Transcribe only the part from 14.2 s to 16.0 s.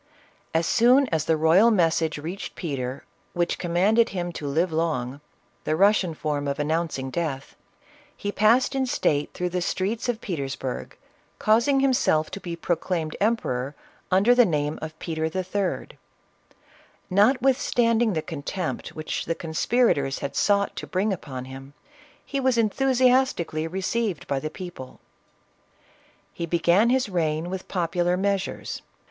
the name of Peter III.